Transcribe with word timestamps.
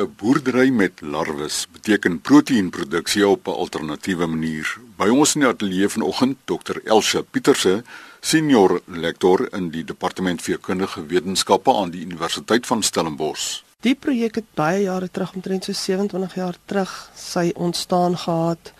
'n 0.00 0.14
Boerdery 0.16 0.70
met 0.70 1.00
larwes 1.00 1.66
beteken 1.72 2.20
proteïenproduksie 2.20 3.28
op 3.28 3.46
'n 3.46 3.50
alternatiewe 3.50 4.26
manier. 4.26 4.78
By 4.96 5.08
ons 5.08 5.34
in 5.34 5.40
die 5.40 5.48
ateljee 5.48 5.88
vanoggend 5.88 6.36
Dr. 6.44 6.80
Elsje 6.84 7.22
Pieterse, 7.22 7.82
senior 8.20 8.80
lektor 8.86 9.52
in 9.52 9.70
die 9.70 9.84
departement 9.84 10.42
veekundige 10.42 11.06
wetenskappe 11.06 11.74
aan 11.74 11.90
die 11.90 12.00
Universiteit 12.00 12.66
van 12.66 12.82
Stellenbosch. 12.82 13.62
Die 13.80 13.94
projek 13.94 14.34
het 14.34 14.44
baie 14.54 14.82
jare 14.82 15.10
terug, 15.10 15.34
omtrent 15.34 15.64
so 15.64 15.72
27 15.72 16.34
jaar 16.34 16.56
terug, 16.64 17.10
sy 17.14 17.52
ontstaan 17.54 18.18
gehad. 18.18 18.72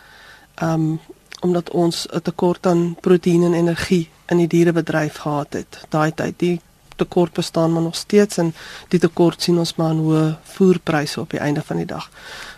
Um 0.62 1.00
omdat 1.40 1.70
ons 1.70 2.06
'n 2.06 2.20
tekort 2.22 2.66
aan 2.66 2.96
proteïen 3.00 3.42
en 3.42 3.54
energie 3.54 4.08
in 4.26 4.36
die 4.36 4.46
dierebedryf 4.46 5.16
gehad 5.16 5.52
het. 5.52 5.84
Daai 5.88 6.14
tyd 6.14 6.38
die 6.38 6.60
tekort 7.00 7.32
bestaan 7.38 7.72
maar 7.72 7.86
nog 7.86 7.96
steeds 7.96 8.38
en 8.42 8.52
die 8.92 9.00
tekort 9.00 9.42
sien 9.42 9.58
ons 9.58 9.74
maar 9.78 9.94
in 9.94 10.02
hoë 10.04 10.24
voerpryse 10.54 11.20
op 11.20 11.32
die 11.34 11.40
einde 11.40 11.64
van 11.66 11.80
die 11.80 11.88
dag. 11.88 12.10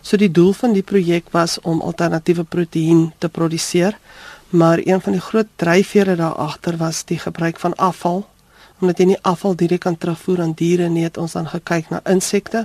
So 0.02 0.18
die 0.20 0.30
doel 0.30 0.52
van 0.58 0.74
die 0.76 0.82
projek 0.82 1.30
was 1.36 1.58
om 1.62 1.80
alternatiewe 1.80 2.44
proteïen 2.44 3.12
te 3.18 3.28
produseer, 3.28 3.98
maar 4.50 4.82
een 4.84 5.00
van 5.00 5.16
die 5.16 5.24
groot 5.24 5.48
dryfvere 5.56 6.16
daar 6.16 6.34
agter 6.34 6.76
was 6.76 7.04
die 7.08 7.18
gebruik 7.18 7.60
van 7.62 7.74
afval 7.76 8.26
omdat 8.82 8.98
jy 8.98 9.04
nie 9.12 9.20
afval 9.22 9.54
direk 9.54 9.84
kan 9.84 9.94
terugvoer 9.94 10.40
aan 10.42 10.56
diere 10.58 10.88
nie, 10.90 11.04
het 11.06 11.18
ons 11.22 11.36
dan 11.38 11.46
gekyk 11.46 11.92
na 11.92 12.00
insekte 12.10 12.64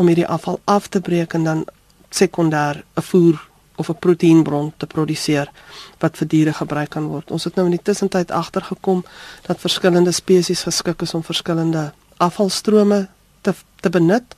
om 0.00 0.08
hierdie 0.08 0.24
afval 0.24 0.56
af 0.64 0.88
te 0.88 1.02
breek 1.04 1.36
en 1.36 1.44
dan 1.44 1.64
sekondêr 2.10 2.80
'n 2.96 3.02
voer 3.10 3.49
of 3.80 3.88
'n 3.88 3.98
proteïenbron 3.98 4.72
te 4.76 4.86
produseer 4.86 5.50
wat 5.98 6.16
vir 6.16 6.28
diere 6.28 6.52
gebruik 6.52 6.90
kan 6.90 7.06
word. 7.06 7.30
Ons 7.30 7.44
het 7.44 7.54
nou 7.54 7.64
in 7.66 7.76
die 7.76 7.82
tussentyd 7.82 8.30
agtergekom 8.30 9.04
dat 9.46 9.60
verskillende 9.60 10.12
spesies 10.12 10.62
geskik 10.62 11.02
is 11.02 11.14
om 11.14 11.24
verskillende 11.24 11.92
afvalstrome 12.16 13.08
te 13.40 13.54
te 13.80 13.88
benut. 13.88 14.34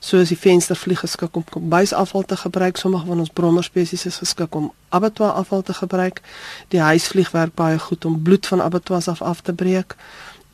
So 0.00 0.16
is 0.16 0.28
die 0.28 0.38
venstervlieg 0.38 1.00
geskik 1.00 1.36
om 1.36 1.44
kombuisafval 1.44 2.22
te 2.22 2.36
gebruik. 2.36 2.76
Sommige 2.76 3.06
van 3.06 3.18
ons 3.18 3.32
brommer 3.32 3.64
spesies 3.64 4.06
is 4.06 4.16
geskik 4.16 4.54
om 4.54 4.72
abattoir 4.88 5.30
afval 5.30 5.62
te 5.62 5.74
gebruik. 5.74 6.22
Die 6.68 6.80
huisvlieg 6.80 7.30
werk 7.30 7.54
baie 7.54 7.78
goed 7.78 8.04
om 8.04 8.22
bloed 8.22 8.46
van 8.46 8.62
abattoirs 8.62 9.08
af 9.08 9.22
af 9.22 9.40
te 9.40 9.52
breek 9.52 9.96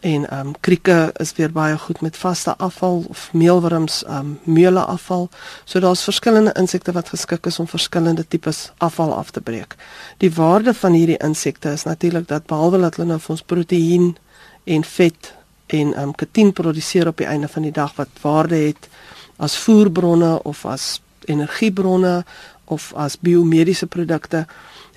en 0.03 0.29
ehm 0.29 0.47
um, 0.47 0.55
krieke 0.61 1.11
is 1.23 1.33
weer 1.33 1.53
baie 1.53 1.79
goed 1.79 2.01
met 2.01 2.17
vaste 2.17 2.57
afval 2.57 3.05
of 3.09 3.29
meelwurms 3.33 4.05
ehm 4.05 4.19
um, 4.19 4.39
meule 4.43 4.81
afval. 4.81 5.29
So 5.65 5.81
daar's 5.81 6.03
verskillende 6.03 6.53
insekte 6.53 6.93
wat 6.93 7.09
geskik 7.09 7.47
is 7.47 7.59
om 7.59 7.69
verskillende 7.69 8.29
tipes 8.29 8.73
afval 8.79 9.15
af 9.15 9.31
te 9.31 9.41
breek. 9.41 9.77
Die 10.17 10.33
waarde 10.35 10.75
van 10.75 10.93
hierdie 10.93 11.19
insekte 11.19 11.71
is 11.71 11.83
natuurlik 11.83 12.29
dat 12.29 12.47
behalwe 12.47 12.81
dat 12.81 12.97
hulle 12.97 13.09
nou 13.09 13.21
vir 13.21 13.31
ons 13.31 13.43
proteïen 13.43 14.17
en 14.65 14.85
vet 14.85 15.35
en 15.67 15.95
ehm 15.95 16.09
um, 16.09 16.15
katien 16.15 16.53
produseer 16.53 17.07
op 17.07 17.17
die 17.17 17.27
einde 17.27 17.49
van 17.49 17.63
die 17.63 17.73
dag 17.73 17.95
wat 17.95 18.09
waarde 18.23 18.57
het 18.57 18.89
as 19.37 19.57
voerbronne 19.57 20.43
of 20.43 20.67
as 20.67 21.01
energiebronne 21.25 22.25
of 22.73 22.91
as 22.97 23.19
biomediese 23.21 23.87
produkte 23.87 24.47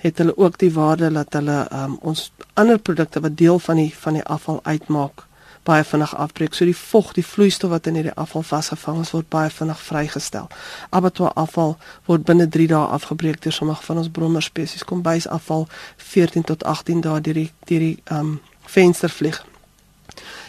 het 0.02 0.18
hulle 0.18 0.36
ook 0.36 0.58
die 0.58 0.72
waarde 0.72 1.12
dat 1.12 1.38
hulle 1.38 1.62
um, 1.72 1.96
ons 2.00 2.30
ander 2.54 2.78
produkte 2.78 3.20
wat 3.20 3.36
deel 3.36 3.58
van 3.68 3.80
die 3.82 3.92
van 3.94 4.18
die 4.18 4.26
afval 4.36 4.60
uitmaak 4.64 5.26
baie 5.66 5.84
vinnig 5.84 6.14
afbreek. 6.16 6.54
So 6.54 6.66
die 6.66 6.76
vog, 6.76 7.12
die 7.16 7.24
vloeistof 7.26 7.72
wat 7.72 7.88
in 7.90 7.98
hierdie 7.98 8.14
afval 8.14 8.44
vasgevang 8.46 9.00
is, 9.02 9.12
word 9.14 9.28
baie 9.32 9.50
vinnig 9.50 9.80
vrygestel. 9.82 10.48
Abattoir 10.94 11.34
afval 11.34 11.76
word 12.06 12.26
binne 12.28 12.46
3 12.56 12.68
dae 12.70 12.82
afgebreek 12.98 13.40
deur 13.42 13.54
sommige 13.54 13.86
van 13.88 14.02
ons 14.02 14.10
brommer 14.18 14.44
spesies. 14.46 14.86
Kombuisafval 14.86 15.66
14 16.12 16.46
tot 16.52 16.64
18 16.64 17.02
dae 17.06 17.20
deur 17.28 17.40
die 17.42 17.48
deur 17.70 17.86
die 17.88 17.96
um 18.18 18.36
venstervlieg. 18.76 19.42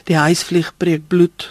Die 0.09 0.17
huisvlieg 0.17 0.73
breek 0.77 1.07
bloed 1.09 1.49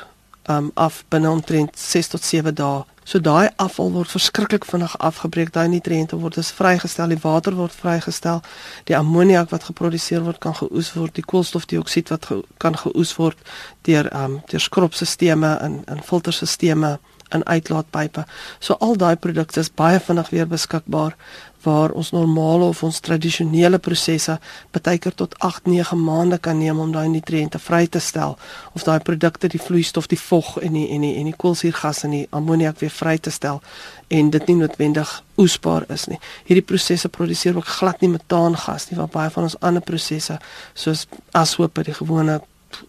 um 0.51 0.71
af 0.75 1.03
binne 1.11 1.31
omtrent 1.31 1.79
6 1.79 2.15
tot 2.15 2.25
7 2.25 2.55
dae 2.55 2.85
So 3.07 3.21
daai 3.23 3.53
afval 3.63 3.93
word 3.95 4.11
verskriklik 4.11 4.65
vinnig 4.67 4.97
afgebreek. 4.99 5.53
Daai 5.55 5.69
nutriënte 5.71 6.17
word 6.19 6.35
dus 6.35 6.51
vrygestel, 6.51 7.13
die 7.15 7.21
water 7.23 7.55
word 7.55 7.75
vrygestel. 7.75 8.41
Die 8.91 8.97
ammoniak 8.99 9.53
wat 9.55 9.69
geproduseer 9.69 10.25
word 10.27 10.41
kan 10.43 10.57
geoes 10.59 10.91
word, 10.99 11.15
die 11.15 11.25
koolstofdioksied 11.25 12.11
wat 12.11 12.27
ge 12.27 12.41
kan 12.59 12.75
geoes 12.75 13.15
word 13.15 13.39
deur 13.87 14.11
ehm 14.11 14.25
um, 14.25 14.41
deur 14.51 14.61
skropstelsels 14.61 15.45
en 15.47 15.83
en 15.87 16.03
filterstelsels 16.03 16.99
in 17.35 17.47
uitlaatpype. 17.47 18.25
So 18.59 18.77
al 18.81 18.97
daai 18.97 19.17
produkte 19.17 19.61
is 19.61 19.73
baie 19.75 20.01
vinnig 20.01 20.31
weer 20.31 20.47
beskikbaar 20.47 21.17
waar 21.67 21.91
ons 21.91 22.11
normale 22.11 22.65
of 22.65 22.83
ons 22.87 23.01
tradisionele 23.03 23.79
prosesse 23.83 24.39
baie 24.77 24.99
keer 25.03 25.15
tot 25.19 25.35
8-9 25.43 25.99
maande 25.99 26.39
kan 26.39 26.59
neem 26.59 26.79
om 26.79 26.93
daai 26.95 27.09
nutriënte 27.11 27.59
vry 27.59 27.87
te 27.91 28.03
stel 28.03 28.37
of 28.73 28.87
daai 28.87 29.01
produkte 29.03 29.51
die 29.51 29.63
vloeistof, 29.63 30.07
die 30.07 30.21
vog 30.21 30.57
en 30.63 30.79
die 30.79 30.87
en 30.95 31.07
die 31.07 31.15
en 31.19 31.31
die 31.31 31.37
koolsuurgas 31.37 32.05
en 32.07 32.15
die 32.15 32.27
ammoniak 32.31 32.81
weer 32.81 32.95
vry 32.95 33.17
te 33.19 33.35
stel 33.35 33.63
en 34.09 34.31
dit 34.31 34.47
nie 34.47 34.59
noodwendig 34.61 35.23
oesbaar 35.43 35.89
is 35.93 36.07
nie. 36.07 36.21
Hierdie 36.47 36.65
prosesse 36.65 37.09
produseer 37.09 37.57
ook 37.59 37.73
glad 37.79 38.01
nie 38.01 38.13
metaangas 38.15 38.91
nie 38.91 39.01
wat 39.01 39.15
baie 39.17 39.33
van 39.35 39.51
ons 39.51 39.59
ander 39.61 39.83
prosesse 39.83 40.39
soos 40.75 41.07
ashoop 41.35 41.75
by 41.75 41.89
die 41.91 41.99
gewone 41.99 42.41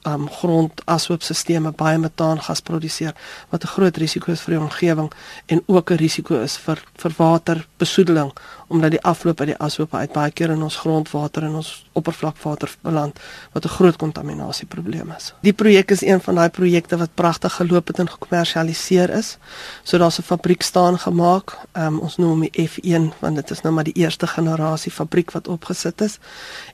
um, 0.03 0.27
grondasoopstelsels 0.29 1.75
baie 1.77 1.97
metaangas 1.97 2.61
produseer 2.61 3.13
wat 3.49 3.63
'n 3.63 3.67
groot 3.67 3.97
risiko 3.97 4.31
is 4.31 4.41
vir 4.41 4.53
die 4.53 4.63
omgewing 4.63 5.11
en 5.45 5.63
ook 5.65 5.91
'n 5.91 5.97
risiko 5.97 6.41
is 6.41 6.57
vir 6.57 6.79
vir 6.95 7.11
waterbesoedeling 7.17 8.31
omdat 8.67 8.91
die 8.91 9.01
afloop 9.01 9.39
uit 9.39 9.47
die 9.47 9.61
asoope 9.63 9.97
uit 9.97 10.11
baie 10.11 10.31
keer 10.31 10.49
in 10.49 10.61
ons 10.61 10.75
grondwater 10.75 11.43
en 11.43 11.55
ons 11.61 11.85
oppervlakwater 11.93 12.75
beland 12.81 13.19
wat 13.53 13.65
'n 13.65 13.75
groot 13.77 13.95
kontaminasieprobleem 13.95 15.11
is. 15.17 15.33
Die 15.41 15.53
projek 15.53 15.91
is 15.91 16.01
een 16.01 16.21
van 16.21 16.35
daai 16.35 16.49
projekte 16.49 16.97
wat 16.97 17.13
pragtig 17.13 17.53
geloop 17.53 17.87
het 17.87 17.99
en 17.99 18.09
gekommersialiseer 18.09 19.09
is. 19.09 19.37
So 19.83 19.97
daar's 19.97 20.19
'n 20.19 20.21
fabriek 20.23 20.61
staan 20.61 20.99
gemaak. 20.99 21.57
Um, 21.73 21.99
ons 21.99 22.17
noem 22.17 22.29
hom 22.29 22.39
die 22.39 22.67
F1 22.67 23.13
want 23.19 23.35
dit 23.35 23.51
is 23.51 23.61
nou 23.61 23.73
maar 23.73 23.83
die 23.83 23.95
eerste 23.95 24.27
generasie 24.27 24.91
fabriek 24.91 25.31
wat 25.31 25.47
opgesit 25.47 26.01
is 26.01 26.19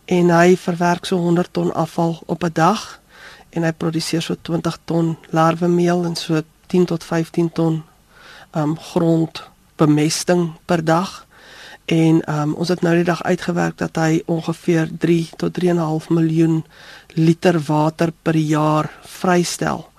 en 0.06 0.30
hy 0.30 0.58
verwerk 0.58 1.06
so 1.06 1.18
100 1.18 1.54
ton 1.54 1.74
afval 1.74 2.22
op 2.26 2.44
'n 2.44 2.54
dag 2.54 3.02
en 3.54 3.64
hy 3.64 3.72
produseer 3.78 4.22
so 4.22 4.36
20 4.42 4.78
ton 4.86 5.14
larwemeel 5.30 6.06
en 6.06 6.16
so 6.16 6.42
10 6.74 6.90
tot 6.90 7.04
15 7.04 7.52
ton 7.54 7.84
um 8.54 8.76
grondbemesting 8.80 10.52
per 10.66 10.84
dag. 10.86 11.26
En 11.86 12.22
um 12.30 12.54
ons 12.54 12.70
het 12.70 12.82
nou 12.82 12.96
die 12.96 13.08
dag 13.08 13.24
uitgewerk 13.24 13.78
dat 13.78 13.96
hy 13.96 14.22
ongeveer 14.26 14.90
3 15.00 15.30
tot 15.38 15.58
3.5 15.64 16.10
miljoen 16.10 16.64
liter 17.14 17.60
water 17.68 18.14
per 18.22 18.36
jaar 18.36 18.92
vrystel 19.04 19.93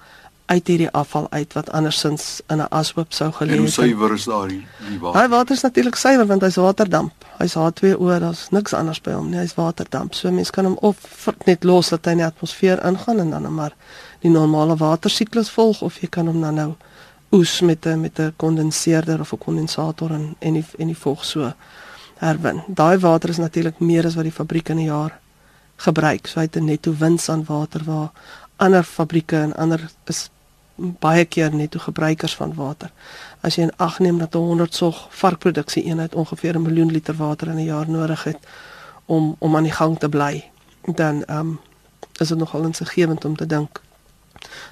uit 0.47 0.67
hierdie 0.67 0.91
afval 0.91 1.27
uit 1.31 1.53
wat 1.53 1.71
andersins 1.71 2.41
in 2.47 2.59
'n 2.61 2.67
ashoop 2.69 3.13
sou 3.13 3.33
gelê 3.33 3.51
het. 3.51 3.59
En 3.59 3.73
suiwer 3.73 4.13
is 4.13 4.25
daar 4.25 4.49
die, 4.49 4.67
die 4.89 4.99
water. 4.99 5.21
Hy 5.21 5.29
water 5.29 5.55
is 5.55 5.63
natuurlik 5.63 5.95
suiwer 5.95 6.27
want 6.27 6.43
hy's 6.43 6.57
waterdamp. 6.57 7.13
Hy's 7.39 7.55
H2O, 7.55 8.19
daar's 8.21 8.49
niks 8.51 8.73
anders 8.73 9.01
by 9.01 9.11
hom 9.11 9.31
nie. 9.31 9.39
Hy's 9.39 9.55
waterdamp. 9.55 10.15
So 10.15 10.31
mense 10.31 10.53
kan 10.53 10.65
hom 10.65 10.77
of 10.81 11.29
net 11.45 11.65
los 11.65 11.89
dat 11.89 12.05
hy 12.05 12.11
in 12.11 12.17
die 12.17 12.27
atmosfeer 12.27 12.85
ingaan 12.85 13.19
en 13.19 13.31
dan 13.31 13.55
maar 13.55 13.73
die 14.21 14.31
normale 14.31 14.77
watersiklus 14.77 15.51
volg 15.51 15.83
of 15.83 15.99
jy 16.01 16.09
kan 16.09 16.27
hom 16.27 16.41
dan 16.41 16.55
nou 16.55 16.75
oes 17.33 17.61
met 17.61 17.87
'n 17.87 18.01
met 18.01 18.19
'n 18.19 18.33
kondenseerder 18.37 19.21
of 19.21 19.33
'n 19.33 19.39
kondensator 19.39 20.11
en 20.11 20.37
en 20.39 20.53
die 20.53 20.65
en 20.79 20.87
die 20.87 20.99
vog 20.99 21.25
so 21.25 21.53
herwin. 22.19 22.63
Daai 22.67 22.99
water 22.99 23.29
is 23.29 23.37
natuurlik 23.37 23.81
meer 23.81 24.07
as 24.07 24.15
wat 24.15 24.25
die 24.25 24.33
fabriek 24.33 24.69
in 24.69 24.79
'n 24.79 24.85
jaar 24.85 25.21
gebruik. 25.77 26.27
So 26.27 26.41
hy 26.41 26.47
het 26.47 26.57
'n 26.57 26.65
netto 26.65 26.95
wins 26.99 27.29
aan 27.29 27.45
water 27.45 27.85
waar 27.85 28.11
ander 28.57 28.83
fabrieke 28.83 29.37
en 29.37 29.57
ander 29.57 29.91
is 30.05 30.31
baie 30.77 31.25
keer 31.25 31.55
netto 31.55 31.79
gebruikers 31.79 32.35
van 32.35 32.55
water. 32.55 32.91
As 33.41 33.57
jy 33.57 33.69
in 33.69 33.77
ag 33.77 33.99
neem 33.99 34.19
dat 34.19 34.35
'n 34.35 34.39
100 34.39 34.75
sog 34.75 35.07
varkproduksie 35.11 35.85
eenheid 35.85 36.15
ongeveer 36.15 36.57
'n 36.57 36.63
miljoen 36.63 36.91
liter 36.91 37.15
water 37.15 37.49
in 37.49 37.57
'n 37.57 37.65
jaar 37.65 37.91
nodig 37.91 38.25
het 38.25 38.39
om 39.05 39.37
om 39.39 39.57
aan 39.57 39.63
die 39.63 39.73
gang 39.73 39.99
te 39.99 40.09
bly, 40.09 40.51
dan 40.95 41.25
ehm 41.25 41.39
um, 41.39 41.61
is 42.21 42.29
dit 42.29 42.39
nogal 42.39 42.63
insiggewend 42.63 43.25
om 43.25 43.37
te 43.37 43.47
dink 43.47 43.81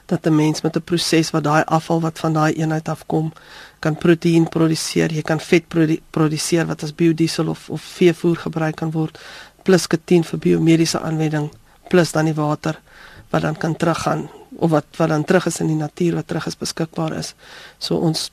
dat 0.06 0.26
'n 0.26 0.34
mens 0.34 0.60
met 0.60 0.76
'n 0.76 0.82
proses 0.82 1.30
wat 1.30 1.44
daai 1.44 1.64
afval 1.64 2.00
wat 2.00 2.18
van 2.18 2.32
daai 2.32 2.52
eenheid 2.52 2.88
afkom 2.88 3.32
kan 3.78 3.96
proteïen 3.96 4.48
produseer, 4.48 5.12
jy 5.12 5.22
kan 5.22 5.40
vet 5.40 5.68
produ 5.68 6.00
produseer 6.10 6.66
wat 6.66 6.82
as 6.82 6.94
biodiesel 6.94 7.48
of 7.48 7.70
of 7.70 7.82
veevoer 7.82 8.36
gebruik 8.36 8.76
kan 8.76 8.90
word, 8.90 9.18
plus 9.62 9.86
katien 9.86 10.24
vir 10.24 10.38
biomediese 10.38 11.00
aanwending, 11.00 11.50
plus 11.88 12.12
dan 12.12 12.24
die 12.24 12.34
water 12.34 12.80
wat 13.30 13.42
dan 13.42 13.56
kan 13.56 13.76
teruggaan 13.76 14.28
of 14.56 14.70
wat 14.70 14.86
wat 14.96 15.08
dan 15.08 15.24
terug 15.24 15.46
is 15.46 15.60
in 15.60 15.72
die 15.72 15.80
natuur 15.80 16.14
wat 16.14 16.26
terug 16.26 16.46
is 16.46 16.58
beskikbaar 16.58 17.16
is. 17.18 17.34
So 17.78 17.96
ons 17.96 18.30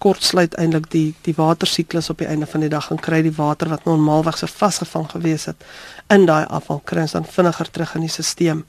kortsluit 0.00 0.56
eintlik 0.56 0.88
die 0.92 1.14
die 1.26 1.34
watersiklus 1.36 2.10
op 2.10 2.22
die 2.22 2.28
einde 2.28 2.46
van 2.48 2.64
die 2.64 2.72
dag 2.72 2.88
en 2.90 3.00
kry 3.06 3.20
die 3.22 3.34
water 3.36 3.68
wat 3.68 3.84
normaalweg 3.84 4.38
so 4.40 4.48
vasgevang 4.48 5.10
gewees 5.12 5.44
het 5.50 5.66
in 6.14 6.24
daai 6.30 6.46
afval 6.48 6.80
kry 6.92 7.04
ons 7.04 7.16
dan 7.18 7.28
vinniger 7.36 7.70
terug 7.70 7.94
in 7.98 8.06
die 8.06 8.12
stelsel 8.14 8.64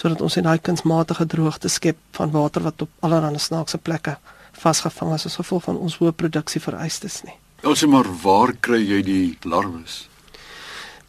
sodat 0.00 0.22
ons 0.24 0.36
in 0.40 0.48
daai 0.48 0.58
kunsmatige 0.58 1.26
droogte 1.26 1.68
skep 1.68 1.98
van 2.16 2.32
water 2.32 2.64
wat 2.64 2.82
op 2.86 3.06
allerlei 3.06 3.38
snaakse 3.38 3.78
plekke 3.78 4.16
vasgevang 4.62 5.14
is 5.14 5.26
as 5.26 5.38
gevolg 5.40 5.66
van 5.68 5.78
ons 5.78 5.98
hoë 6.00 6.12
produksie 6.16 6.60
vereistes 6.60 7.22
nie. 7.26 7.36
Ons 7.64 7.84
maar 7.86 8.08
waar 8.22 8.54
kry 8.60 8.80
jy 8.80 9.02
die 9.04 9.24
larwes? 9.44 10.09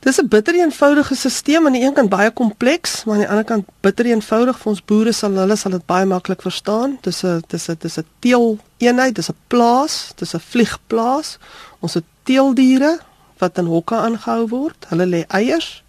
Dis 0.02 0.18
'n 0.18 0.28
bitter 0.28 0.56
eenvoudige 0.56 1.16
stelsel 1.16 1.66
aan 1.66 1.76
die 1.78 1.84
een 1.86 1.94
kant 1.94 2.10
baie 2.10 2.32
kompleks, 2.32 3.04
maar 3.04 3.14
aan 3.14 3.22
die 3.22 3.30
ander 3.30 3.44
kant 3.44 3.66
bitter 3.80 4.06
eenvoudig 4.06 4.58
vir 4.60 4.70
ons 4.72 4.86
boere 4.86 5.12
sal 5.12 5.36
hulle 5.38 5.56
sal 5.56 5.72
dit 5.72 5.86
baie 5.86 6.06
maklik 6.06 6.42
verstaan. 6.42 6.98
Dis 7.02 7.24
'n 7.24 7.44
dis 7.48 7.70
'n 7.70 7.78
dis 7.80 7.98
'n 7.98 8.06
teel 8.20 8.58
eenheid, 8.78 9.16
dis 9.16 9.30
'n 9.30 9.38
plaas, 9.48 10.14
dis 10.16 10.34
'n 10.34 10.40
vliegplaas. 10.40 11.38
Ons 11.80 11.94
het 11.94 12.04
teeldiere 12.24 13.00
wat 13.38 13.58
in 13.58 13.66
hokke 13.66 13.96
aangehou 13.96 14.48
word. 14.48 14.86
Hulle 14.90 15.06
lê 15.06 15.24
eiers. 15.28 15.84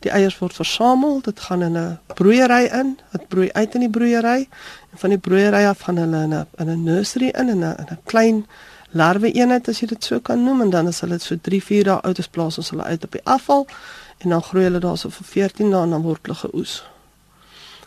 Die 0.00 0.10
eiers 0.10 0.38
word 0.38 0.54
versamel, 0.54 1.20
dit 1.20 1.40
gaan 1.40 1.62
in 1.62 1.76
'n 1.76 1.98
broeiery 2.14 2.64
in, 2.72 2.98
dit 3.12 3.28
broei 3.28 3.50
uit 3.52 3.74
in 3.74 3.80
die 3.80 3.90
broeiery 3.90 4.48
en 4.92 4.98
van 4.98 5.10
die 5.10 5.18
broeiery 5.18 5.64
af 5.66 5.80
gaan 5.80 5.96
hulle 5.96 6.22
in 6.22 6.34
'n 6.34 6.46
in 6.56 6.68
'n 6.70 6.84
nursery 6.84 7.28
in 7.28 7.48
en 7.48 7.58
'n 7.58 7.86
'n 7.90 7.98
klein 8.04 8.46
larwe 8.90 9.32
eenheid 9.32 9.68
as 9.68 9.80
jy 9.82 9.88
dit 9.90 10.04
so 10.04 10.20
kan 10.20 10.44
noem 10.44 10.62
en 10.66 10.70
dan 10.70 10.86
as 10.88 11.00
hulle 11.04 11.18
so 11.20 11.36
3, 11.36 11.60
4 11.62 11.84
dae 11.84 12.00
oud 12.08 12.18
is 12.18 12.28
plaas 12.28 12.58
ons 12.58 12.70
hulle 12.72 12.84
uit 12.84 13.04
op 13.04 13.12
die 13.12 13.24
afval 13.24 13.66
en 14.18 14.30
dan 14.34 14.42
groei 14.42 14.64
hulle 14.64 14.80
daarso 14.80 15.10
vir 15.12 15.26
14 15.32 15.70
dae 15.70 15.82
en 15.82 15.96
dan 15.96 16.02
word 16.02 16.24
hulle 16.26 16.38
geoes. 16.44 16.82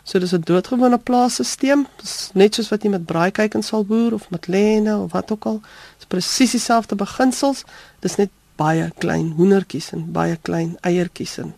So 0.04 0.18
dis 0.18 0.32
'n 0.34 0.40
doodgewone 0.40 0.98
plaasstelsel. 0.98 1.86
Net 2.34 2.54
soos 2.54 2.68
wat 2.68 2.82
jy 2.82 2.90
met 2.90 3.06
braaikuikens 3.06 3.66
sal 3.66 3.84
boer 3.84 4.12
of 4.12 4.30
met 4.30 4.46
lenne 4.46 4.96
of 4.98 5.12
wat 5.12 5.30
ook 5.30 5.44
al. 5.44 5.60
Dis 5.98 6.06
presies 6.06 6.50
dieselfde 6.50 6.94
beginsels. 6.94 7.64
Dis 8.00 8.16
net 8.16 8.30
baie 8.56 8.90
klein 8.98 9.32
hoendertjies 9.36 9.92
en 9.92 10.12
baie 10.12 10.36
klein 10.42 10.76
eiertjies 10.80 11.38
en 11.38 11.54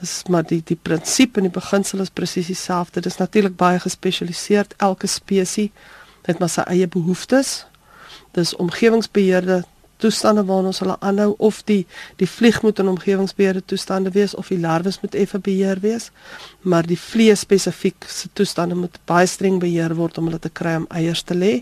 dis 0.00 0.22
maar 0.28 0.42
die 0.42 0.62
die 0.64 0.78
prinsip 0.82 1.36
en 1.36 1.42
die 1.42 1.50
beginsel 1.60 2.00
is 2.00 2.10
presies 2.10 2.46
dieselfde. 2.46 3.00
Dis 3.00 3.16
natuurlik 3.16 3.56
baie 3.56 3.78
gespesialiseer. 3.78 4.66
Elke 4.76 5.06
spesies 5.06 5.70
het 6.22 6.38
maar 6.38 6.48
sy 6.48 6.60
eie 6.60 6.88
behoeftes 6.88 7.66
dis 8.34 8.56
omgewingsbeheerde 8.56 9.62
toestande 10.02 10.44
waarna 10.44 10.72
ons 10.72 10.80
hulle 10.82 10.96
aanhou 11.00 11.34
of 11.48 11.60
die 11.68 11.86
die 12.20 12.28
vlieg 12.28 12.60
moet 12.62 12.78
in 12.82 12.90
omgewingsbeheerde 12.92 13.62
toestande 13.72 14.10
wees 14.16 14.34
of 14.34 14.50
die 14.52 14.58
larwes 14.60 15.00
moet 15.02 15.14
effe 15.14 15.38
beheer 15.38 15.80
wees 15.84 16.10
maar 16.60 16.86
die 16.86 16.98
vlees 16.98 17.44
spesifiek 17.46 18.08
se 18.16 18.28
toestande 18.32 18.74
moet 18.74 18.98
baie 19.10 19.26
streng 19.30 19.60
beheer 19.62 19.94
word 20.00 20.18
om 20.18 20.28
hulle 20.30 20.42
te 20.42 20.52
kry 20.60 20.76
om 20.82 20.86
eiers 21.00 21.22
te 21.22 21.38
lê 21.38 21.54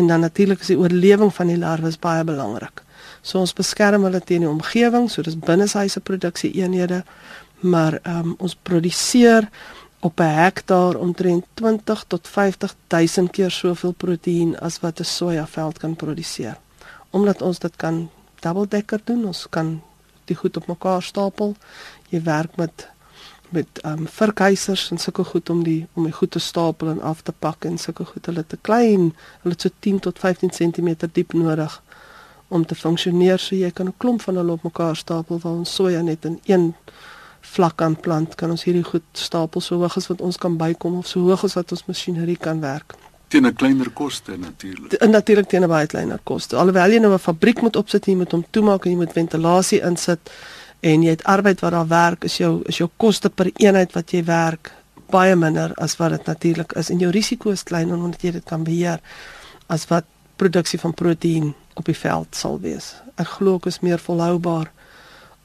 en 0.00 0.10
dan 0.12 0.24
natuurlik 0.26 0.64
is 0.64 0.72
die 0.72 0.80
oorlewing 0.80 1.34
van 1.34 1.52
die 1.52 1.60
larwes 1.60 2.00
baie 2.08 2.24
belangrik 2.24 2.84
so 3.22 3.40
ons 3.40 3.56
beskerm 3.56 4.06
hulle 4.06 4.20
teen 4.20 4.46
die 4.46 4.50
omgewing 4.50 5.10
so 5.10 5.26
dis 5.26 5.38
binneshuise 5.48 6.00
produksie 6.00 6.54
eenhede 6.60 7.02
maar 7.64 7.98
um, 8.04 8.34
ons 8.38 8.54
produseer 8.54 9.48
op 10.04 10.20
'n 10.20 10.36
hektaar 10.44 10.94
omtrent 10.94 11.44
20 11.54 12.04
tot 12.06 12.28
50 12.28 12.76
000 12.88 13.28
keer 13.30 13.50
soveel 13.50 13.92
proteïen 13.92 14.58
as 14.60 14.80
wat 14.80 15.00
'n 15.00 15.04
sojaveld 15.04 15.78
kan 15.78 15.96
produseer. 15.96 16.56
Omdat 17.10 17.42
ons 17.42 17.58
dit 17.58 17.76
kan 17.76 18.10
double 18.40 18.68
decker 18.68 19.00
doen, 19.04 19.24
ons 19.24 19.46
kan 19.50 19.82
die 20.24 20.36
goed 20.36 20.56
op 20.56 20.66
mekaar 20.66 21.02
stapel. 21.02 21.56
Jy 22.08 22.22
werk 22.22 22.56
met 22.56 22.88
met 23.48 23.66
ehm 23.82 23.98
um, 23.98 24.08
verkeisers 24.08 24.90
en 24.90 24.98
sulke 24.98 25.24
goed 25.24 25.50
om 25.50 25.62
die 25.62 25.86
om 25.92 26.04
die 26.04 26.12
goed 26.12 26.30
te 26.30 26.38
stapel 26.38 26.88
en 26.88 27.00
af 27.00 27.20
te 27.20 27.32
pak 27.32 27.64
en 27.64 27.78
sulke 27.78 28.04
goed 28.04 28.26
hulle 28.26 28.44
te 28.46 28.58
klein, 28.60 29.14
hulle 29.42 29.54
so 29.56 29.68
10 29.78 29.98
tot 29.98 30.18
15 30.18 30.50
cm 30.50 30.94
diep 31.12 31.32
nodig 31.32 31.82
om 32.48 32.66
te 32.66 32.74
funksioneer 32.74 33.38
so 33.38 33.54
jy 33.56 33.70
kan 33.70 33.86
'n 33.86 33.94
klomp 33.96 34.22
van 34.22 34.36
hulle 34.36 34.52
op 34.52 34.62
mekaar 34.62 34.96
stapel 34.96 35.38
waar 35.38 35.52
ons 35.52 35.74
soja 35.74 36.02
net 36.02 36.24
in 36.24 36.40
een 36.44 36.74
vlak 37.54 37.82
aan 37.82 37.96
plant 37.96 38.34
kan 38.40 38.50
ons 38.50 38.66
hierdie 38.66 38.84
goed 38.84 39.06
stapel 39.12 39.60
so 39.64 39.78
hoog 39.80 39.96
as 39.96 40.10
wat 40.10 40.20
ons 40.20 40.36
kan 40.36 40.58
bykom 40.60 41.00
of 41.00 41.08
so 41.10 41.20
hoog 41.28 41.44
as 41.44 41.56
wat 41.58 41.72
ons 41.72 41.86
masjinerie 41.90 42.40
kan 42.48 42.60
werk 42.60 42.96
teen 43.34 43.46
'n 43.46 43.54
kleiner 43.54 43.90
koste 43.90 44.36
natuurlik. 44.38 44.92
En 44.92 45.10
natuurlik 45.10 45.48
teen 45.48 45.62
'n 45.62 45.68
baie 45.68 45.86
kleiner 45.86 46.20
koste. 46.22 46.56
Alhoewel 46.56 46.90
jy 46.90 46.98
nou 46.98 47.12
'n 47.12 47.18
fabriek 47.18 47.60
moet 47.62 47.76
opsit, 47.76 48.06
jy 48.06 48.14
moet 48.14 48.32
hom 48.32 48.44
toemaak 48.50 48.84
en 48.84 48.90
jy 48.90 48.96
moet 48.96 49.12
ventilasie 49.12 49.80
insit 49.82 50.30
en 50.80 51.02
jy 51.02 51.10
het 51.10 51.24
arbeid 51.24 51.60
wat 51.60 51.72
daar 51.72 51.88
werk, 51.88 52.24
is 52.24 52.36
jou 52.36 52.62
is 52.66 52.76
jou 52.76 52.90
koste 52.96 53.30
per 53.30 53.50
eenheid 53.54 53.92
wat 53.92 54.10
jy 54.10 54.24
werk 54.24 54.72
baie 55.10 55.36
minder 55.36 55.72
as 55.74 55.96
wat 55.96 56.10
dit 56.10 56.26
natuurlik 56.26 56.72
is 56.72 56.90
en 56.90 56.98
jou 56.98 57.10
risiko 57.10 57.50
is 57.50 57.62
kleiner 57.62 57.96
omdat 57.96 58.22
jy 58.22 58.30
dit 58.30 58.44
kan 58.44 58.64
beheer 58.64 59.00
as 59.66 59.86
wat 59.90 60.04
produksie 60.36 60.80
van 60.80 60.94
proteïen 60.94 61.54
op 61.74 61.84
die 61.84 61.96
veld 61.96 62.36
sal 62.36 62.60
wees. 62.60 62.94
Ek 63.16 63.26
glo 63.26 63.56
ek 63.56 63.66
is 63.66 63.80
meer 63.80 63.98
volhoubaar 63.98 64.70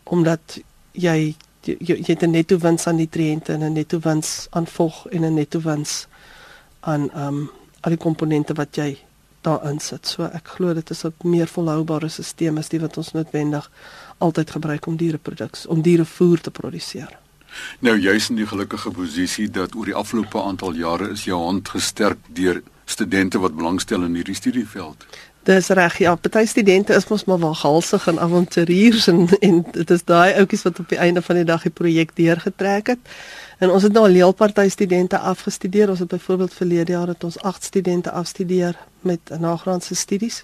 omdat 0.04 0.60
jy 0.92 1.36
jy, 1.80 1.96
jy, 2.00 2.14
het 2.14 2.24
'n 2.24 2.32
netto 2.32 2.58
wins 2.58 2.88
aan 2.88 2.96
nutriënte 2.96 3.54
en 3.54 3.64
'n 3.64 3.74
netto 3.74 4.00
wins 4.00 4.48
aan 4.50 4.68
vog 4.68 5.08
en 5.08 5.22
'n 5.26 5.34
netto 5.34 5.60
wins 5.60 6.08
aan 6.80 7.10
ehm 7.12 7.28
um, 7.28 7.50
al 7.82 7.92
die 7.96 8.00
komponente 8.00 8.54
wat 8.54 8.76
jy 8.76 8.98
daarin 9.42 9.80
sit. 9.80 10.08
So 10.08 10.24
ek 10.24 10.48
glo 10.48 10.74
dit 10.74 10.90
is 10.90 11.06
'n 11.06 11.14
meer 11.24 11.48
volhoubare 11.48 12.10
stelsel 12.10 12.58
as 12.58 12.70
die 12.70 12.80
wat 12.80 12.98
ons 12.98 13.12
noodwendig 13.12 13.72
altyd 14.18 14.52
gebruik 14.52 14.86
om 14.86 14.96
diereproduksie 14.96 15.70
om 15.70 15.82
dierevoer 15.82 16.42
te 16.42 16.52
produseer. 16.52 17.18
Nou 17.80 17.98
juis 17.98 18.30
in 18.30 18.36
die 18.36 18.48
gelukkige 18.48 18.92
posisie 18.92 19.50
dat 19.50 19.76
oor 19.76 19.86
die 19.86 19.96
afgelope 19.96 20.42
aantal 20.42 20.74
jare 20.74 21.10
is 21.10 21.24
jou 21.24 21.44
hand 21.44 21.70
gesterk 21.70 22.18
deur 22.28 22.62
studente 22.86 23.40
wat 23.40 23.56
belangstel 23.56 24.04
in 24.04 24.16
hierdie 24.16 24.36
studieveld. 24.36 25.06
Dis 25.50 25.68
reg, 25.74 25.96
ja, 25.98 26.12
party 26.16 26.44
studente 26.46 26.94
is 26.94 27.08
mos 27.10 27.24
maar 27.26 27.40
waaghalsig 27.42 28.04
en 28.08 28.20
avonturiers 28.22 29.08
en 29.10 29.24
en 29.40 29.64
dit 29.72 29.92
is 29.96 30.04
daai 30.06 30.36
ouetjies 30.38 30.66
wat 30.68 30.80
op 30.84 30.92
die 30.92 31.00
einde 31.02 31.24
van 31.26 31.40
die 31.40 31.46
dag 31.48 31.64
die 31.66 31.72
projek 31.74 32.12
deurgetrek 32.20 32.92
het. 32.94 33.00
En 33.58 33.74
ons 33.74 33.84
het 33.84 33.96
nou 33.96 34.04
al 34.06 34.20
heel 34.20 34.36
party 34.38 34.68
studente 34.70 35.18
afgestudeer. 35.18 35.90
Ons 35.90 36.04
het 36.06 36.12
byvoorbeeld 36.14 36.54
verlede 36.54 36.92
jaar 36.92 37.08
het 37.08 37.24
ons 37.24 37.40
8 37.42 37.64
studente 37.64 38.12
afstudeer 38.12 38.78
met 39.02 39.34
nagraadse 39.40 39.96
studies. 39.96 40.44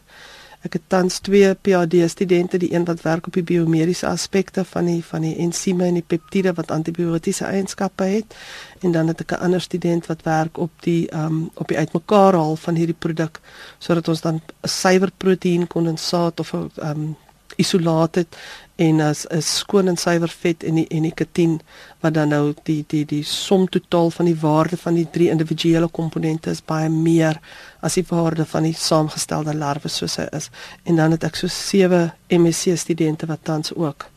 Ek 0.66 0.80
het 0.80 0.86
tans 0.90 1.20
twee 1.22 1.54
PhD 1.54 2.08
studente, 2.10 2.58
die 2.58 2.72
een 2.74 2.86
wat 2.86 3.04
werk 3.06 3.28
op 3.28 3.36
die 3.38 3.44
biomediese 3.46 4.08
aspekte 4.08 4.64
van 4.66 4.88
die 4.90 5.04
van 5.06 5.22
die 5.22 5.36
ensieme 5.44 5.86
en 5.86 6.00
die 6.00 6.08
peptiede 6.08 6.54
wat 6.58 6.72
antibiotiese 6.74 7.46
eienskappe 7.46 8.08
het 8.10 8.34
en 8.82 8.96
dan 8.96 9.08
het 9.08 9.22
ek 9.22 9.32
'n 9.32 9.44
ander 9.46 9.62
student 9.62 10.06
wat 10.06 10.24
werk 10.24 10.58
op 10.58 10.72
die 10.82 11.10
ehm 11.10 11.26
um, 11.26 11.52
op 11.54 11.68
die 11.68 11.78
uitmekaar 11.78 12.34
haal 12.34 12.56
van 12.56 12.76
hierdie 12.76 12.98
produk 13.00 13.40
sodat 13.80 14.08
ons 14.08 14.22
dan 14.22 14.36
'n 14.36 14.68
suiwer 14.68 15.12
proteïen 15.18 15.68
kondensaat 15.68 16.40
of 16.40 16.54
'n 16.54 16.72
ehm 16.76 16.90
um, 16.90 17.16
isolaat 17.56 18.16
het 18.16 18.38
en 18.76 19.00
as 19.00 19.26
'n 19.30 19.42
skoon 19.42 19.88
en 19.88 19.98
suiwer 19.98 20.30
vet 20.30 20.64
en 20.64 20.76
die 20.76 20.88
en 20.88 21.02
die 21.02 21.14
katien 21.14 21.62
wat 22.00 22.14
dan 22.14 22.28
nou 22.28 22.54
die 22.64 22.84
die 22.88 23.06
die 23.06 23.24
som 23.24 23.70
totaal 23.70 24.12
van 24.12 24.26
die 24.26 24.40
waarde 24.40 24.78
van 24.78 24.94
die 24.94 25.08
drie 25.12 25.30
individuele 25.30 25.88
komponente 25.88 26.50
is 26.50 26.66
baie 26.66 26.90
meer 26.90 27.40
as 27.80 27.94
die 27.94 28.06
waarde 28.10 28.46
van 28.46 28.64
die 28.64 28.74
saamgestelde 28.74 29.54
larwe 29.54 29.88
soos 29.88 30.16
hy 30.16 30.28
is. 30.32 30.50
En 30.84 30.96
dan 30.96 31.12
het 31.12 31.24
ek 31.24 31.36
so 31.36 31.48
sewe 31.48 32.14
MSc 32.30 32.78
studente 32.78 33.26
wat 33.26 33.44
tans 33.44 33.74
ook 33.74 34.10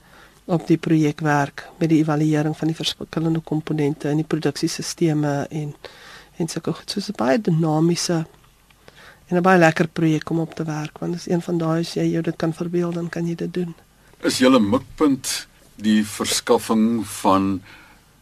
op 0.44 0.66
die 0.66 0.78
projek 0.78 1.20
werk 1.20 1.68
met 1.78 1.88
die 1.88 2.00
evaluering 2.00 2.56
van 2.56 2.68
die 2.68 2.76
verskillende 2.76 3.40
komponente 3.40 4.08
in 4.08 4.16
die 4.16 4.26
produksiesisteme 4.26 5.46
en 5.50 5.74
en 6.38 6.48
sulke 6.48 6.72
goed. 6.72 6.90
Soos 6.90 7.08
'n 7.08 7.16
baie 7.16 7.40
dinamiese 7.40 8.26
en 9.28 9.36
'n 9.36 9.42
baie 9.42 9.58
lekker 9.58 9.88
projek 9.88 10.30
om 10.30 10.38
op 10.38 10.54
te 10.54 10.64
werk 10.64 10.98
want 10.98 11.12
dit 11.12 11.20
is 11.20 11.32
een 11.32 11.42
van 11.42 11.58
daai 11.58 11.80
as 11.80 11.94
jy 11.94 12.06
jou 12.12 12.22
dit 12.22 12.36
kan 12.36 12.54
verbeel 12.54 12.92
dan 12.92 13.08
kan 13.08 13.26
jy 13.26 13.34
dit 13.34 13.54
doen. 13.54 13.74
Is 14.22 14.38
julle 14.38 14.60
mikpunt 14.60 15.46
die 15.76 16.04
verskaffing 16.04 17.06
van 17.06 17.62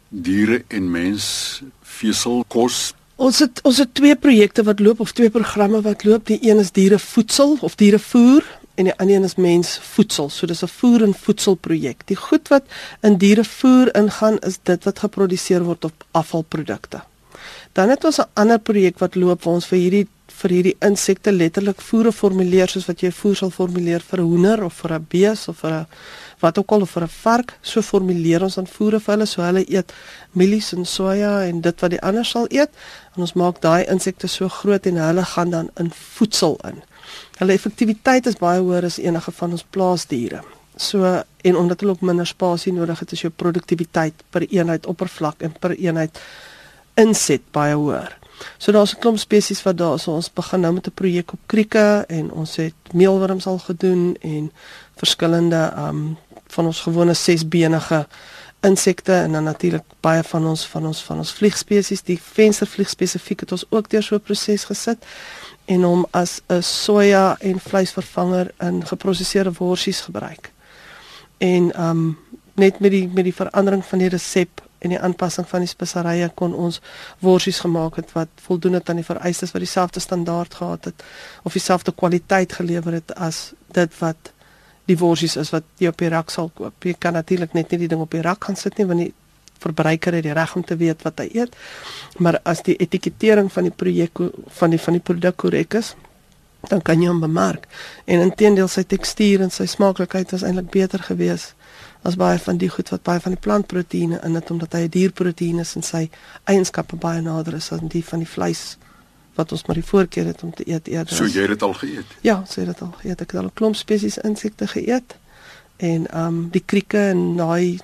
diere 0.09 0.65
en 0.69 0.91
mens 0.91 1.63
vesel 1.83 2.45
kos? 2.49 2.95
Ons 3.17 3.39
het 3.39 3.61
ons 3.65 3.79
het 3.81 3.95
twee 3.95 4.17
projekte 4.17 4.63
wat 4.63 4.81
loop 4.81 5.01
of 5.01 5.13
twee 5.13 5.31
programme 5.31 5.81
wat 5.81 6.05
loop. 6.05 6.27
Die 6.27 6.39
een 6.43 6.59
is 6.59 6.73
dierevoedsel 6.73 7.57
of 7.61 7.75
dierevoer 7.75 8.45
en 8.77 8.85
die 8.85 8.95
ander 9.01 9.17
een 9.17 9.25
is 9.25 9.39
mensvoedsel. 9.41 10.29
So 10.29 10.47
dis 10.47 10.63
'n 10.63 10.69
voer 10.69 11.03
en 11.03 11.15
voedselprojek. 11.15 12.07
Die 12.07 12.17
goed 12.17 12.49
wat 12.49 12.65
in 13.01 13.17
dierevoer 13.17 13.95
ingaan 13.97 14.39
is 14.39 14.59
dit 14.63 14.85
wat 14.85 14.99
geproduseer 14.99 15.63
word 15.63 15.85
op 15.85 16.05
afvalprodukte. 16.11 17.01
Dan 17.77 17.89
het 17.93 18.05
ons 18.05 18.19
'n 18.19 18.31
ander 18.33 18.59
projek 18.59 18.99
wat 18.99 19.15
loop 19.15 19.43
waar 19.43 19.55
ons 19.55 19.67
vir 19.67 19.79
hierdie 19.79 20.09
vir 20.37 20.51
hierdie 20.51 20.77
insekte 20.81 21.33
letterlik 21.33 21.81
voere 21.81 22.13
formuleer 22.13 22.69
soos 22.69 22.87
wat 22.89 23.01
jy 23.01 23.11
voer 23.13 23.37
sal 23.37 23.51
formuleer 23.51 24.03
vir 24.11 24.21
'n 24.21 24.29
hoender 24.31 24.65
of 24.65 24.75
vir 24.75 24.93
'n 24.93 25.07
bees 25.09 25.49
of 25.49 25.59
vir 25.59 25.73
'n 25.73 25.87
wat 26.41 26.59
ook 26.59 26.71
al 26.73 26.81
of 26.81 26.91
vir 26.91 27.03
'n 27.03 27.09
vark, 27.09 27.59
so 27.63 27.83
formuleer 27.83 28.43
ons 28.43 28.55
dan 28.55 28.67
voere 28.67 29.01
vir 29.01 29.15
hulle 29.15 29.27
so 29.27 29.43
hulle 29.43 29.65
eet 29.69 29.93
mielies 30.33 30.73
en 30.73 30.85
soja 30.85 31.45
en 31.49 31.61
dit 31.61 31.81
wat 31.81 31.91
die 31.91 32.01
ander 32.01 32.25
sal 32.25 32.47
eet 32.51 32.71
en 33.15 33.21
ons 33.21 33.33
maak 33.35 33.61
daai 33.61 33.85
insekte 33.85 34.27
so 34.29 34.49
groot 34.49 34.87
en 34.87 34.97
hulle 34.97 35.25
gaan 35.25 35.51
dan 35.51 35.71
in 35.77 35.91
voedsel 35.91 36.59
in. 36.65 36.83
Hulle 37.39 37.53
effektiwiteit 37.53 38.27
is 38.27 38.37
baie 38.37 38.61
hoër 38.61 38.85
as 38.85 38.99
enige 38.99 39.33
van 39.33 39.51
ons 39.51 39.65
plaasdiere. 39.71 40.41
So 40.77 41.23
en 41.45 41.57
omdat 41.57 41.81
hulle 41.81 41.93
ook 41.93 42.01
minder 42.01 42.27
spasie 42.27 42.73
nodig 42.73 42.99
het, 42.99 43.13
is 43.13 43.21
jou 43.21 43.33
produktiwiteit 43.37 44.15
per 44.31 44.43
eenheid 44.43 44.87
oppervlak 44.87 45.43
en 45.43 45.53
per 45.61 45.71
eenheid 45.71 46.19
inset 46.97 47.43
baie 47.53 47.75
hoër. 47.75 48.17
So 48.59 48.73
daar's 48.73 48.95
'n 48.95 49.01
klomp 49.01 49.19
spesies 49.19 49.63
wat 49.63 49.77
daar 49.77 49.99
so 49.99 50.15
ons 50.15 50.33
begin 50.33 50.61
nou 50.61 50.73
met 50.73 50.87
'n 50.87 50.95
projek 50.95 51.33
op 51.33 51.41
krieke 51.47 52.05
en 52.09 52.33
ons 52.33 52.57
het 52.57 52.75
meelworms 52.93 53.47
al 53.47 53.59
gedoen 53.59 54.17
en 54.21 54.53
verskillende 54.97 55.73
um 55.77 56.19
van 56.47 56.67
ons 56.67 56.81
gewone 56.81 57.15
sesbenige 57.15 58.07
insekte 58.61 59.13
en 59.13 59.33
dan 59.33 59.43
natuurlik 59.43 59.83
baie 60.01 60.23
van 60.23 60.47
ons 60.47 60.67
van 60.67 60.87
ons 60.87 61.03
van 61.03 61.17
ons 61.17 61.33
vliegspesies 61.33 62.03
die 62.03 62.21
venstervlieg 62.23 62.89
spesifiek 62.89 63.41
het 63.41 63.53
ons 63.53 63.65
ook 63.69 63.91
deur 63.91 64.03
so 64.03 64.15
'n 64.15 64.21
proses 64.21 64.65
gesit 64.65 65.05
en 65.65 65.83
hom 65.83 66.07
as 66.11 66.41
'n 66.49 66.63
soja 66.63 67.37
en 67.41 67.61
vleisvervanger 67.61 68.51
in 68.61 68.87
geprosesede 68.87 69.53
worsies 69.53 70.01
gebruik. 70.01 70.53
En 71.39 71.83
um 71.83 72.19
net 72.55 72.79
met 72.81 72.91
die 72.91 73.09
met 73.15 73.25
die 73.25 73.35
verandering 73.35 73.85
van 73.85 73.99
die 73.99 74.09
resep 74.09 74.66
en 74.79 74.93
die 74.93 75.01
aanpassing 75.01 75.49
van 75.49 75.65
die 75.65 75.71
speserye 75.71 76.29
kon 76.39 76.55
ons 76.55 76.81
worsies 77.25 77.61
gemaak 77.65 77.97
het 78.01 78.13
wat 78.17 78.29
voldoen 78.47 78.79
het 78.79 78.91
aan 78.91 79.01
die 79.01 79.09
vereistes 79.09 79.53
wat 79.55 79.65
dieselfde 79.65 80.01
standaard 80.01 80.55
gehad 80.55 80.91
het 80.91 81.05
of 81.43 81.53
dieselfde 81.53 81.93
kwaliteit 81.93 82.53
gelewer 82.53 82.99
het 83.01 83.15
as 83.15 83.53
dit 83.73 83.99
wat 83.99 84.33
die 84.87 84.99
worsies 84.99 85.37
is 85.41 85.51
wat 85.55 85.67
jy 85.83 85.91
op 85.91 85.99
die 85.99 86.11
rak 86.13 86.31
sal 86.31 86.51
koop. 86.55 86.85
Jy 86.85 86.95
kan 86.99 87.17
natuurlik 87.19 87.55
net 87.59 87.73
nie 87.73 87.85
die 87.85 87.91
ding 87.91 88.03
op 88.05 88.13
die 88.15 88.23
rak 88.23 88.47
gaan 88.47 88.59
sit 88.59 88.79
nie 88.79 88.87
want 88.87 89.03
die 89.03 89.13
verbruiker 89.59 90.15
het 90.15 90.27
die 90.27 90.35
reg 90.37 90.55
om 90.57 90.65
te 90.65 90.77
weet 90.79 91.03
wat 91.07 91.23
hy 91.23 91.29
eet. 91.41 91.57
Maar 92.23 92.39
as 92.45 92.63
die 92.67 92.77
etikettering 92.77 93.51
van 93.53 93.67
die 93.67 93.75
projek 93.75 94.21
van 94.61 94.75
die 94.75 94.81
van 94.81 94.99
die 94.99 95.03
produk 95.03 95.37
korrek 95.43 95.79
is, 95.81 95.95
dan 96.71 96.83
kan 96.83 97.03
jy 97.03 97.09
hom 97.11 97.23
bemark. 97.23 97.67
En 98.05 98.23
intedeel 98.23 98.69
sy 98.69 98.85
tekstuur 98.87 99.43
en 99.47 99.51
sy 99.55 99.67
smaaklikheid 99.71 100.35
was 100.35 100.45
eintlik 100.47 100.71
beter 100.75 101.03
geweest 101.03 101.56
as 102.07 102.17
baie 102.17 102.39
van 102.39 102.59
die 102.63 102.71
goed 102.71 102.91
wat 102.95 103.03
baie 103.03 103.21
van 103.21 103.35
die 103.35 103.41
plantproteïene 103.43 104.21
in 104.25 104.35
het 104.39 104.51
omdat 104.51 104.73
hy 104.73 104.83
'n 104.87 104.95
dierproteïen 104.97 105.61
is 105.61 105.75
en 105.77 105.83
sy 105.83 106.09
eienskappe 106.45 106.97
baie 106.97 107.21
nader 107.21 107.55
is 107.55 107.73
aan 107.73 107.89
die 107.89 108.05
van 108.05 108.19
die 108.23 108.29
vleis 108.29 108.77
wat 109.37 109.53
ons 109.53 109.67
maar 109.67 109.77
die 109.77 109.85
voorkeur 109.85 110.25
het 110.25 110.43
om 110.43 110.55
te 110.55 110.65
eet 110.69 110.89
eerder. 110.89 111.15
So 111.15 111.27
jy 111.27 111.41
het 111.41 111.49
dit 111.49 111.63
al 111.63 111.75
geëet? 111.75 112.17
Ja, 112.21 112.45
so 112.49 112.61
het 112.61 112.69
dit 112.73 112.83
al 112.83 112.95
geëet. 113.01 113.21
Ek 113.21 113.31
het 113.31 113.41
al 113.41 113.47
'n 113.47 113.55
klomp 113.55 113.77
spesies 113.77 114.19
insekte 114.19 114.67
geëet. 114.67 115.17
En 115.77 116.07
ehm 116.07 116.27
um, 116.27 116.49
die 116.51 116.63
krieke 116.65 116.99
en 116.99 117.37
daai 117.37 117.79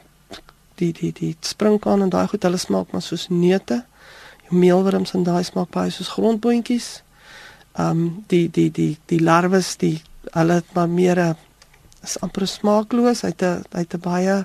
die 0.75 0.93
die 0.93 1.13
die 1.13 1.37
springkaan 1.41 2.03
en 2.03 2.09
daai 2.09 2.29
goed, 2.29 2.43
hulle 2.43 2.57
smaak 2.57 2.91
maar 2.91 3.03
soos 3.03 3.29
neute. 3.29 3.85
Die 4.49 4.59
meelworms 4.59 5.13
en 5.13 5.23
daai 5.23 5.45
smaak 5.45 5.71
baie 5.71 5.91
soos 5.91 6.09
grondboontjies. 6.09 7.03
Ehm 7.73 7.91
um, 7.91 8.25
die 8.27 8.51
die 8.51 8.71
die 8.71 8.99
die 9.07 9.21
larwes, 9.21 9.77
die 9.77 10.03
hulle 10.31 10.53
het 10.53 10.73
maar 10.73 10.89
meer 10.89 11.19
'n 11.19 11.37
is 12.03 12.19
amper 12.21 12.47
smaakloos. 12.47 13.23
Hy 13.23 13.29
het 13.29 13.43
'n 13.43 13.65
hy 13.73 13.81
het 13.85 13.95
'n 13.95 14.01
baie 14.01 14.45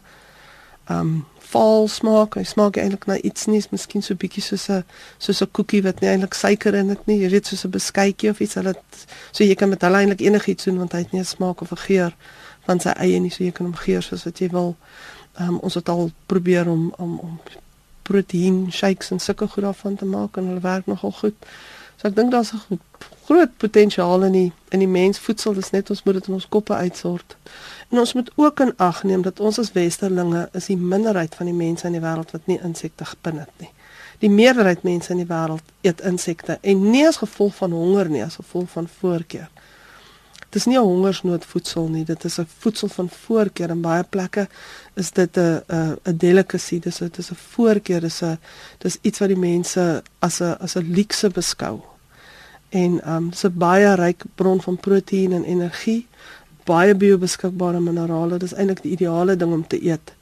um, 0.89 1.25
vaal 1.39 1.87
smaak. 1.87 2.35
Hy 2.35 2.43
smaak 2.43 2.77
eintlik 2.77 3.05
na 3.07 3.17
iets 3.17 3.45
nies, 3.45 3.69
miskien 3.69 4.03
so 4.03 4.15
bietjie 4.15 4.43
soos 4.43 4.69
'n 4.69 4.83
soos 5.17 5.41
'n 5.41 5.51
koekie 5.51 5.83
wat 5.83 5.99
nie 6.01 6.09
eintlik 6.09 6.33
suiker 6.33 6.73
in 6.75 6.87
dit 6.87 7.05
nie. 7.07 7.19
Jy 7.21 7.29
weet 7.29 7.47
soos 7.47 7.65
'n 7.65 7.69
beskuitjie 7.69 8.29
of 8.29 8.39
iets. 8.39 8.55
Hulle 8.55 8.75
so 9.31 9.43
jy 9.43 9.55
kan 9.55 9.69
met 9.69 9.81
hulle 9.81 9.97
eintlik 9.97 10.21
enigiets 10.21 10.63
doen 10.63 10.77
want 10.77 10.91
hy 10.91 10.99
het 10.99 11.11
nie 11.11 11.21
'n 11.21 11.25
smaak 11.25 11.61
of 11.61 11.71
'n 11.71 11.85
geur 11.87 12.15
van 12.65 12.79
sy 12.79 12.89
eie 12.89 13.19
nie. 13.19 13.29
So 13.29 13.43
jy 13.43 13.51
kan 13.51 13.65
hom 13.65 13.75
geur 13.75 14.01
soos 14.01 14.23
wat 14.23 14.39
jy 14.39 14.49
wil. 14.49 14.75
Um, 15.39 15.57
ons 15.59 15.73
het 15.73 15.89
al 15.89 16.11
probeer 16.25 16.67
om 16.67 16.93
om 16.97 17.19
om 17.19 17.39
proteïen 18.03 18.71
shakes 18.71 19.11
en 19.11 19.19
sulke 19.19 19.47
goed 19.47 19.63
daarvan 19.63 19.95
te 19.95 20.05
maak 20.05 20.37
en 20.37 20.47
hulle 20.47 20.59
werk 20.59 20.85
nogal 20.85 21.11
goed. 21.11 21.35
So 21.97 22.07
ek 22.07 22.15
dink 22.15 22.31
daar's 22.31 22.53
'n 22.53 22.79
groot 23.25 23.57
potensiaal 23.57 24.23
in 24.23 24.31
die 24.31 24.51
in 24.69 24.79
die 24.79 24.87
mensvoedsel. 24.87 25.53
Dis 25.53 25.71
net 25.71 25.89
ons 25.89 26.03
moet 26.03 26.13
dit 26.13 26.27
in 26.27 26.33
ons 26.33 26.49
koppe 26.49 26.73
uitsort. 26.73 27.37
En 27.89 27.99
ons 27.99 28.13
moet 28.13 28.31
ook 28.35 28.59
in 28.59 28.73
ag 28.77 29.03
neem 29.03 29.21
dat 29.21 29.39
ons 29.39 29.59
as 29.59 29.71
westerlinge 29.71 30.49
is 30.53 30.65
die 30.65 30.77
minderheid 30.77 31.35
van 31.35 31.45
die 31.45 31.55
mense 31.55 31.87
in 31.87 31.91
die 31.91 32.01
wêreld 32.01 32.31
wat 32.31 32.45
nie 32.45 32.59
insekte 32.63 33.05
gepin 33.05 33.37
het 33.37 33.51
nie. 33.57 33.69
Die 34.19 34.29
meerderheid 34.29 34.83
mense 34.83 35.11
in 35.11 35.17
die 35.17 35.29
wêreld 35.29 35.63
eet 35.81 36.01
insekte 36.01 36.57
en 36.61 36.89
nie 36.91 37.07
as 37.07 37.17
gevolg 37.17 37.55
van 37.55 37.71
honger 37.71 38.09
nie, 38.09 38.23
as 38.23 38.35
gevolg 38.35 38.69
van 38.69 38.87
voorkeur. 38.99 39.49
Dit 40.57 40.65
is 40.65 40.73
nie 40.73 40.81
'n 40.81 40.89
hongersnoodvoedsel 40.89 41.87
nie, 41.87 42.05
dit 42.05 42.23
is 42.23 42.37
'n 42.39 42.47
voedsel 42.57 42.87
van 42.87 43.09
voorkeur 43.09 43.69
en 43.69 43.81
baie 43.81 44.03
plekke 44.03 44.47
is 44.93 45.11
dit 45.11 45.37
'n 45.37 45.61
'n 45.67 45.97
'n 46.03 46.17
delicacy, 46.17 46.79
dis 46.79 46.97
dit 46.97 47.17
is 47.17 47.31
'n 47.31 47.35
voorkeur, 47.35 47.99
dis 48.01 48.21
'n 48.21 48.39
dis 48.77 48.97
iets 49.01 49.19
wat 49.19 49.27
die 49.27 49.37
mense 49.37 50.03
as 50.19 50.39
'n 50.41 50.55
as 50.59 50.75
'n 50.75 50.93
luukse 50.93 51.29
beskou 51.29 51.81
en 52.69 53.01
ehm 53.01 53.15
um, 53.15 53.29
dis 53.29 53.43
'n 53.43 53.57
baie 53.57 53.95
ryk 53.95 54.23
bron 54.35 54.61
van 54.61 54.77
proteïen 54.77 55.31
en 55.31 55.43
energie, 55.43 56.07
baie 56.63 56.95
biobeskikbare 56.95 57.79
minerale. 57.79 58.37
Dis 58.37 58.53
eintlik 58.53 58.81
die 58.81 58.91
ideale 58.91 59.35
ding 59.35 59.53
om 59.53 59.67
te 59.67 59.85
eet. 59.85 60.13